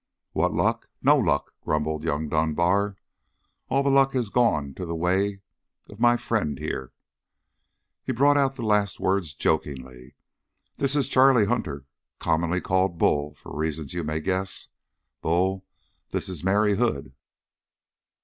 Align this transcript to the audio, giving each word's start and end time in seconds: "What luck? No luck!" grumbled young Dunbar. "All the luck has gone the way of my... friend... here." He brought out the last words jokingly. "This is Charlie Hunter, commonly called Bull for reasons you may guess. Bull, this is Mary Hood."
"What 0.31 0.51
luck? 0.51 0.89
No 1.03 1.15
luck!" 1.15 1.53
grumbled 1.61 2.03
young 2.03 2.27
Dunbar. 2.27 2.95
"All 3.69 3.83
the 3.83 3.91
luck 3.91 4.13
has 4.13 4.31
gone 4.31 4.73
the 4.75 4.95
way 4.95 5.41
of 5.91 5.99
my... 5.99 6.17
friend... 6.17 6.57
here." 6.57 6.91
He 8.03 8.11
brought 8.11 8.35
out 8.35 8.55
the 8.55 8.63
last 8.63 8.99
words 8.99 9.35
jokingly. 9.35 10.15
"This 10.77 10.95
is 10.95 11.07
Charlie 11.07 11.45
Hunter, 11.45 11.85
commonly 12.17 12.59
called 12.61 12.97
Bull 12.97 13.35
for 13.35 13.55
reasons 13.55 13.93
you 13.93 14.03
may 14.03 14.19
guess. 14.21 14.69
Bull, 15.21 15.65
this 16.09 16.29
is 16.29 16.43
Mary 16.43 16.77
Hood." 16.77 17.13